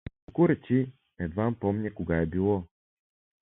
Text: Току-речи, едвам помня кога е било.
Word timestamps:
Току-речи, 0.25 0.91
едвам 1.19 1.55
помня 1.55 1.93
кога 1.93 2.17
е 2.17 2.25
било. 2.25 2.63